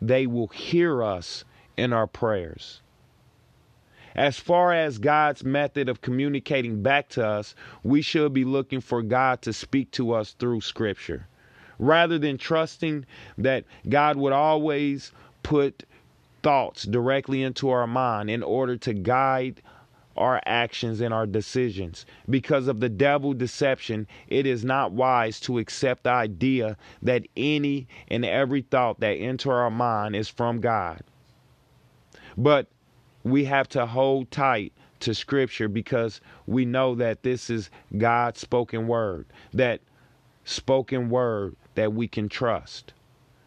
they 0.00 0.26
will 0.26 0.48
hear 0.48 1.02
us 1.02 1.44
in 1.76 1.92
our 1.92 2.06
prayers. 2.06 2.80
As 4.16 4.38
far 4.38 4.72
as 4.72 4.96
God's 4.96 5.44
method 5.44 5.90
of 5.90 6.00
communicating 6.00 6.82
back 6.82 7.10
to 7.10 7.26
us, 7.26 7.54
we 7.82 8.00
should 8.00 8.32
be 8.32 8.46
looking 8.46 8.80
for 8.80 9.02
God 9.02 9.42
to 9.42 9.52
speak 9.52 9.90
to 9.90 10.14
us 10.14 10.32
through 10.32 10.62
Scripture. 10.62 11.26
Rather 11.78 12.18
than 12.18 12.38
trusting 12.38 13.06
that 13.36 13.64
God 13.88 14.16
would 14.16 14.32
always 14.32 15.12
put 15.42 15.84
thoughts 16.42 16.84
directly 16.84 17.42
into 17.42 17.70
our 17.70 17.86
mind 17.86 18.30
in 18.30 18.42
order 18.42 18.76
to 18.76 18.92
guide 18.92 19.62
our 20.16 20.42
actions 20.46 21.00
and 21.00 21.14
our 21.14 21.26
decisions. 21.26 22.04
Because 22.28 22.66
of 22.66 22.80
the 22.80 22.88
devil 22.88 23.32
deception, 23.32 24.06
it 24.26 24.46
is 24.46 24.64
not 24.64 24.92
wise 24.92 25.38
to 25.40 25.58
accept 25.58 26.02
the 26.02 26.10
idea 26.10 26.76
that 27.02 27.26
any 27.36 27.86
and 28.08 28.24
every 28.24 28.62
thought 28.62 28.98
that 29.00 29.12
enter 29.12 29.52
our 29.52 29.70
mind 29.70 30.16
is 30.16 30.28
from 30.28 30.60
God. 30.60 31.00
But 32.36 32.66
we 33.22 33.44
have 33.44 33.68
to 33.70 33.86
hold 33.86 34.30
tight 34.30 34.72
to 35.00 35.14
scripture 35.14 35.68
because 35.68 36.20
we 36.46 36.64
know 36.64 36.94
that 36.96 37.22
this 37.22 37.50
is 37.50 37.70
God's 37.96 38.40
spoken 38.40 38.88
word, 38.88 39.26
that 39.52 39.80
spoken 40.48 41.10
word 41.10 41.54
that 41.74 41.92
we 41.92 42.08
can 42.08 42.28
trust. 42.28 42.94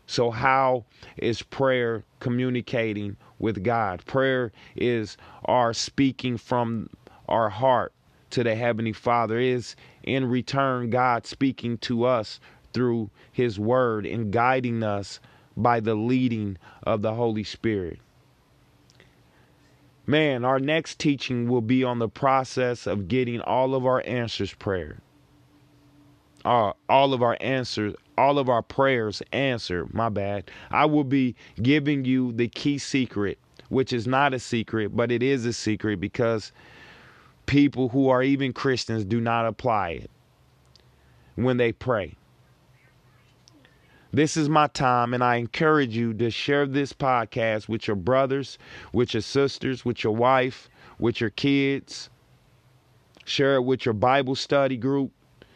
So, 0.06 0.30
how 0.30 0.86
is 1.18 1.42
prayer 1.42 2.04
communicating 2.20 3.18
with 3.40 3.64
God? 3.64 4.06
Prayer 4.06 4.52
is 4.76 5.18
our 5.46 5.74
speaking 5.74 6.38
from 6.38 6.90
our 7.28 7.50
heart 7.50 7.94
to 8.32 8.44
the 8.44 8.56
Heavenly 8.56 8.94
Father, 8.94 9.40
is 9.40 9.76
in 10.04 10.26
return 10.26 10.90
God 10.90 11.26
speaking 11.26 11.78
to 11.80 12.06
us 12.06 12.40
through 12.72 13.10
His 13.32 13.60
Word 13.60 14.06
and 14.06 14.32
guiding 14.32 14.84
us 14.84 15.20
by 15.58 15.80
the 15.80 15.96
leading 15.96 16.58
of 16.84 17.02
the 17.02 17.16
Holy 17.16 17.44
Spirit. 17.44 18.00
Man, 20.06 20.46
our 20.46 20.60
next 20.60 21.00
teaching 21.00 21.50
will 21.50 21.62
be 21.62 21.84
on 21.84 22.00
the 22.00 22.10
process 22.10 22.86
of 22.86 23.08
getting 23.08 23.42
all 23.42 23.74
of 23.74 23.86
our 23.86 24.04
answers 24.06 24.54
prayer. 24.54 25.00
All 26.44 27.14
of 27.14 27.22
our 27.22 27.38
answers 27.40 27.96
all 28.22 28.38
of 28.38 28.50
our 28.50 28.62
prayers 28.62 29.22
answered. 29.32 29.94
My 29.94 30.10
bad. 30.10 30.52
I 30.70 30.86
will 30.86 31.04
be 31.04 31.36
giving 31.62 32.06
you 32.06 32.32
the 32.32 32.48
key 32.48 32.78
secret, 32.78 33.40
which 33.70 33.92
is 33.92 34.06
not 34.06 34.34
a 34.34 34.40
secret, 34.40 34.96
but 34.96 35.12
it 35.12 35.24
is 35.24 35.46
a 35.46 35.54
secret 35.54 36.00
because 36.00 36.52
people 37.48 37.90
who 37.90 38.10
are 38.10 38.22
even 38.22 38.54
Christians 38.54 39.04
do 39.06 39.20
not 39.20 39.48
apply 39.48 39.90
it 39.90 40.12
when 41.36 41.58
they 41.58 41.72
pray. 41.72 42.14
This 44.14 44.36
is 44.36 44.50
my 44.50 44.68
time, 44.68 45.14
and 45.14 45.24
I 45.24 45.38
encourage 45.38 45.96
you 45.96 46.14
to 46.16 46.30
share 46.30 46.68
this 46.68 46.92
podcast 46.92 47.70
with 47.70 47.88
your 47.88 47.96
brothers, 47.96 48.60
with 48.94 49.14
your 49.14 49.22
sisters, 49.22 49.86
with 49.86 50.04
your 50.04 50.14
wife, 50.14 50.70
with 51.00 51.22
your 51.22 51.30
kids. 51.30 52.10
Share 53.24 53.56
it 53.56 53.62
with 53.62 53.86
your 53.86 53.94
Bible 53.94 54.36
study 54.36 54.76
group 54.76 55.12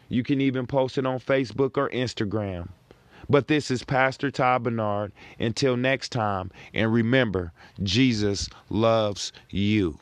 you 0.08 0.22
can 0.22 0.40
even 0.40 0.66
post 0.66 0.98
it 0.98 1.06
on 1.06 1.18
Facebook 1.18 1.76
or 1.76 1.88
Instagram. 1.90 2.68
But 3.28 3.48
this 3.48 3.70
is 3.70 3.82
Pastor 3.82 4.30
Todd 4.30 4.62
Bernard. 4.62 5.12
Until 5.38 5.76
next 5.76 6.10
time, 6.10 6.50
and 6.72 6.92
remember, 6.92 7.52
Jesus 7.82 8.48
loves 8.70 9.32
you. 9.50 9.98